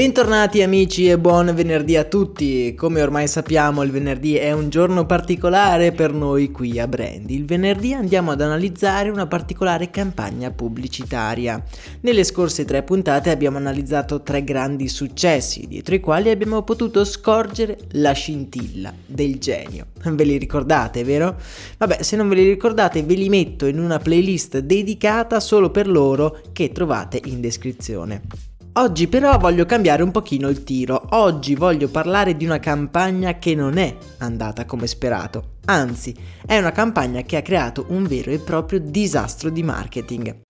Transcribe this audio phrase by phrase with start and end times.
[0.00, 2.74] Bentornati amici e buon venerdì a tutti.
[2.74, 7.34] Come ormai sappiamo, il venerdì è un giorno particolare per noi qui a Brandy.
[7.34, 11.62] Il venerdì andiamo ad analizzare una particolare campagna pubblicitaria.
[12.00, 17.76] Nelle scorse tre puntate abbiamo analizzato tre grandi successi, dietro i quali abbiamo potuto scorgere
[17.90, 19.88] la scintilla del genio.
[20.02, 21.36] Ve li ricordate, vero?
[21.76, 25.86] Vabbè, se non ve li ricordate, ve li metto in una playlist dedicata solo per
[25.86, 28.49] loro che trovate in descrizione.
[28.74, 31.08] Oggi però voglio cambiare un pochino il tiro.
[31.10, 35.56] Oggi voglio parlare di una campagna che non è andata come sperato.
[35.64, 36.14] Anzi,
[36.46, 40.42] è una campagna che ha creato un vero e proprio disastro di marketing.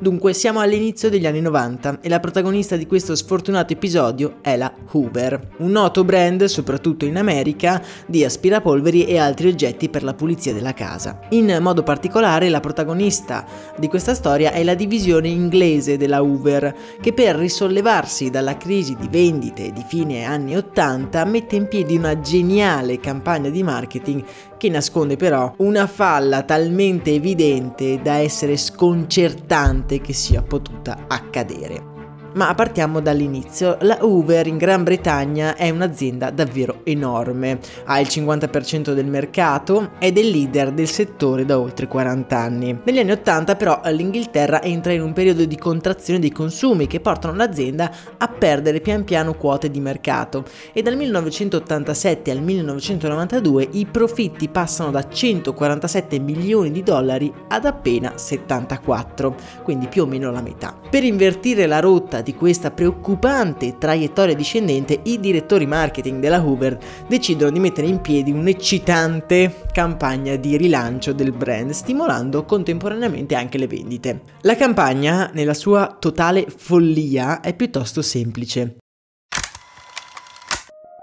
[0.00, 4.72] Dunque, siamo all'inizio degli anni 90 e la protagonista di questo sfortunato episodio è la
[4.92, 10.54] Hoover, un noto brand, soprattutto in America, di aspirapolveri e altri oggetti per la pulizia
[10.54, 11.20] della casa.
[11.32, 13.44] In modo particolare, la protagonista
[13.76, 19.08] di questa storia è la divisione inglese della Hoover, che per risollevarsi dalla crisi di
[19.10, 24.24] vendite di fine anni 80 mette in piedi una geniale campagna di marketing
[24.60, 31.89] che nasconde però una falla talmente evidente da essere sconcertante che sia potuta accadere.
[32.32, 33.76] Ma partiamo dall'inizio.
[33.80, 40.16] La Hoover in Gran Bretagna è un'azienda davvero enorme, ha il 50% del mercato ed
[40.16, 42.80] è leader del settore da oltre 40 anni.
[42.84, 47.34] Negli anni 80 però l'Inghilterra entra in un periodo di contrazione dei consumi che portano
[47.34, 54.48] l'azienda a perdere pian piano quote di mercato e dal 1987 al 1992 i profitti
[54.48, 60.78] passano da 147 milioni di dollari ad appena 74, quindi più o meno la metà.
[60.88, 67.50] Per invertire la rotta di questa preoccupante traiettoria discendente, i direttori marketing della Hoover decidono
[67.50, 74.22] di mettere in piedi un'eccitante campagna di rilancio del brand, stimolando contemporaneamente anche le vendite.
[74.42, 78.76] La campagna, nella sua totale follia, è piuttosto semplice.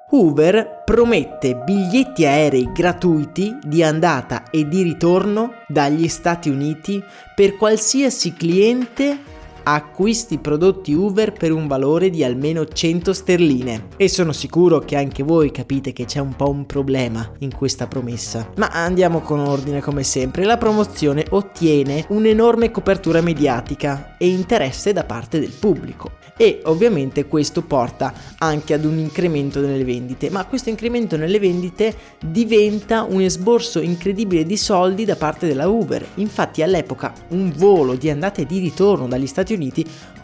[0.10, 7.04] Hoover promette biglietti aerei gratuiti di andata e di ritorno dagli Stati Uniti
[7.36, 9.36] per qualsiasi cliente
[9.74, 13.88] acquisti prodotti Uber per un valore di almeno 100 sterline.
[13.98, 17.86] E sono sicuro che anche voi capite che c'è un po' un problema in questa
[17.88, 18.50] promessa.
[18.56, 20.46] Ma andiamo con ordine come sempre.
[20.46, 27.64] La promozione ottiene un'enorme copertura mediatica e interesse da parte del pubblico e ovviamente questo
[27.64, 33.82] porta anche ad un incremento nelle vendite, ma questo incremento nelle vendite diventa un esborso
[33.82, 36.06] incredibile di soldi da parte della Uber.
[36.16, 39.57] Infatti all'epoca un volo di andata e di ritorno dagli Stati Uniti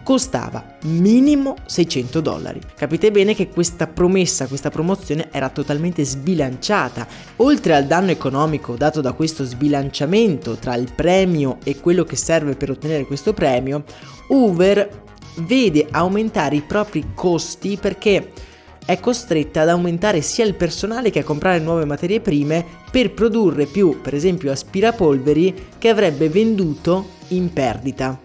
[0.03, 2.59] costava minimo 600 dollari.
[2.75, 7.07] Capite bene che questa promessa, questa promozione era totalmente sbilanciata.
[7.37, 12.55] Oltre al danno economico dato da questo sbilanciamento tra il premio e quello che serve
[12.55, 13.83] per ottenere questo premio,
[14.27, 15.01] Uber
[15.37, 18.31] vede aumentare i propri costi perché
[18.85, 23.65] è costretta ad aumentare sia il personale che a comprare nuove materie prime per produrre
[23.65, 28.22] più, per esempio, aspirapolveri che avrebbe venduto in perdita.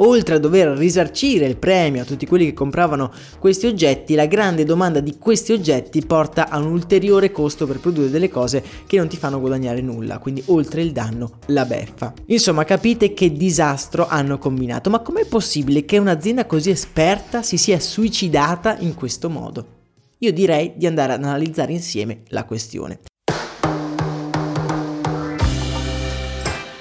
[0.00, 4.64] Oltre a dover risarcire il premio a tutti quelli che compravano questi oggetti, la grande
[4.64, 9.08] domanda di questi oggetti porta a un ulteriore costo per produrre delle cose che non
[9.08, 12.12] ti fanno guadagnare nulla, quindi oltre il danno la beffa.
[12.26, 17.80] Insomma, capite che disastro hanno combinato, ma com'è possibile che un'azienda così esperta si sia
[17.80, 19.76] suicidata in questo modo?
[20.18, 23.00] Io direi di andare ad analizzare insieme la questione.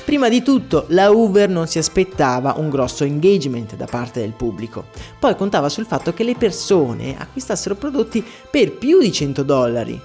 [0.08, 4.86] Prima di tutto, la Hoover non si aspettava un grosso engagement da parte del pubblico,
[5.20, 10.00] poi contava sul fatto che le persone acquistassero prodotti per più di 100 dollari,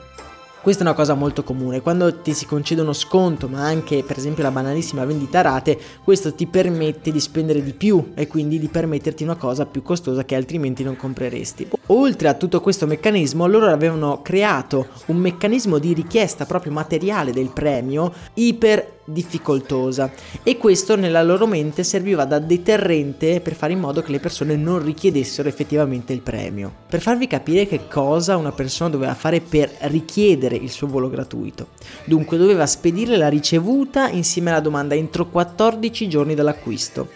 [0.63, 4.17] questa è una cosa molto comune, quando ti si concede uno sconto, ma anche per
[4.17, 8.61] esempio la banalissima vendita a rate, questo ti permette di spendere di più e quindi
[8.61, 11.71] di permetterti una cosa più costosa che altrimenti non compreresti.
[11.87, 17.51] Oltre a tutto questo meccanismo, loro avevano creato un meccanismo di richiesta proprio materiale del
[17.53, 20.11] premio iper difficoltosa
[20.43, 24.57] e questo nella loro mente serviva da deterrente per fare in modo che le persone
[24.57, 26.73] non richiedessero effettivamente il premio.
[26.89, 31.69] Per farvi capire che cosa una persona doveva fare per richiedere il suo volo gratuito.
[32.05, 37.09] Dunque doveva spedire la ricevuta insieme alla domanda entro 14 giorni dall'acquisto.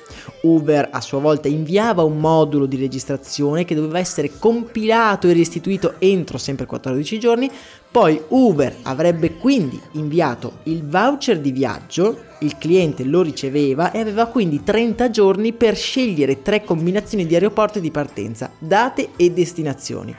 [0.43, 5.95] Uber a sua volta inviava un modulo di registrazione che doveva essere compilato e restituito
[5.99, 7.51] entro sempre 14 giorni
[7.97, 14.27] poi Uber avrebbe quindi inviato il voucher di viaggio, il cliente lo riceveva e aveva
[14.27, 20.15] quindi 30 giorni per scegliere tre combinazioni di aeroporti di partenza, date e destinazioni.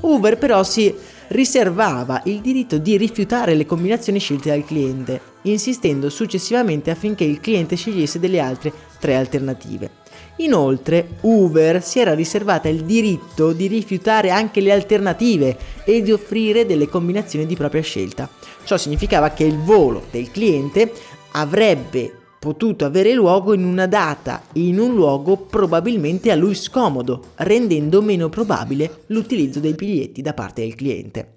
[0.00, 0.94] Uber però si
[1.28, 7.76] riservava il diritto di rifiutare le combinazioni scelte dal cliente, insistendo successivamente affinché il cliente
[7.76, 9.98] scegliesse delle altre tre alternative.
[10.36, 16.64] Inoltre, Uber si era riservata il diritto di rifiutare anche le alternative e di offrire
[16.64, 18.28] delle combinazioni di propria scelta.
[18.64, 20.92] Ciò significava che il volo del cliente
[21.32, 27.32] avrebbe potuto avere luogo in una data e in un luogo probabilmente a lui scomodo,
[27.36, 31.34] rendendo meno probabile l'utilizzo dei biglietti da parte del cliente.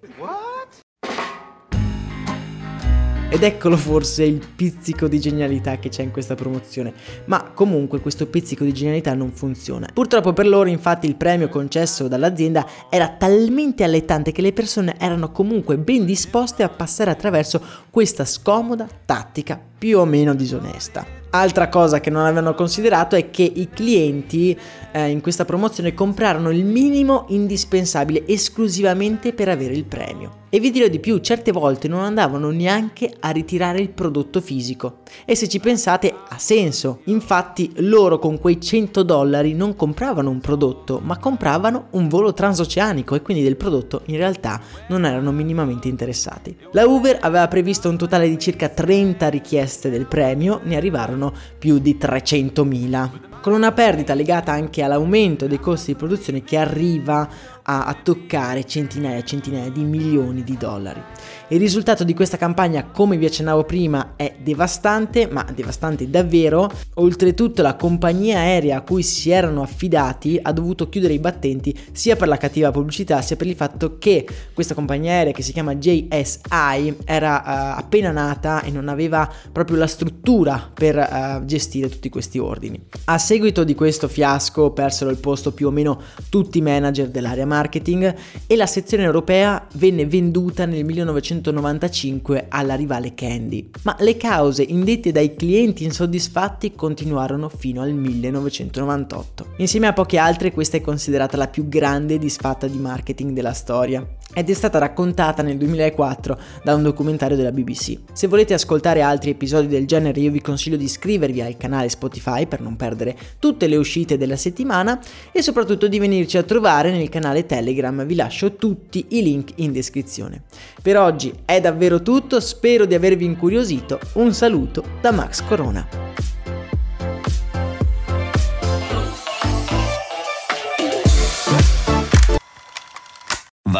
[3.34, 6.94] Ed eccolo forse il pizzico di genialità che c'è in questa promozione.
[7.26, 9.90] Ma comunque questo pizzico di genialità non funziona.
[9.92, 15.32] Purtroppo per loro infatti il premio concesso dall'azienda era talmente allettante che le persone erano
[15.32, 17.60] comunque ben disposte a passare attraverso
[17.90, 21.23] questa scomoda tattica più o meno disonesta.
[21.36, 24.56] Altra cosa che non avevano considerato è che i clienti
[24.92, 30.42] eh, in questa promozione comprarono il minimo indispensabile esclusivamente per avere il premio.
[30.54, 35.00] E vi dirò di più, certe volte non andavano neanche a ritirare il prodotto fisico.
[35.26, 37.00] E se ci pensate ha senso.
[37.06, 43.16] Infatti loro con quei 100 dollari non compravano un prodotto, ma compravano un volo transoceanico
[43.16, 46.56] e quindi del prodotto in realtà non erano minimamente interessati.
[46.74, 51.23] La Uber aveva previsto un totale di circa 30 richieste del premio, ne arrivarono
[51.58, 57.28] più di 300.000 con una perdita legata anche all'aumento dei costi di produzione che arriva
[57.64, 61.02] a, a toccare centinaia e centinaia di milioni di dollari.
[61.50, 66.70] Il risultato di questa campagna, come vi accennavo prima, è devastante, ma devastante davvero.
[66.96, 72.16] Oltretutto la compagnia aerea a cui si erano affidati ha dovuto chiudere i battenti sia
[72.16, 75.76] per la cattiva pubblicità sia per il fatto che questa compagnia aerea che si chiama
[75.76, 82.10] JSI era uh, appena nata e non aveva proprio la struttura per uh, gestire tutti
[82.10, 82.82] questi ordini.
[83.06, 87.46] A seguito di questo fiasco persero il posto più o meno tutti i manager dell'area
[87.54, 88.16] marketing
[88.48, 93.70] e la sezione europea venne venduta nel 1995 alla rivale Candy.
[93.84, 99.46] Ma le cause indette dai clienti insoddisfatti continuarono fino al 1998.
[99.58, 104.06] Insieme a poche altre questa è considerata la più grande disfatta di marketing della storia
[104.34, 108.00] ed è stata raccontata nel 2004 da un documentario della BBC.
[108.12, 112.48] Se volete ascoltare altri episodi del genere io vi consiglio di iscrivervi al canale Spotify
[112.48, 115.00] per non perdere tutte le uscite della settimana
[115.32, 117.10] e soprattutto di venirci a trovare nel
[117.44, 120.44] canale Telegram, vi lascio tutti i link in descrizione.
[120.82, 126.33] Per oggi è davvero tutto, spero di avervi incuriosito, un saluto da Max Corona.